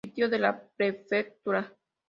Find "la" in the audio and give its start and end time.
0.39-0.59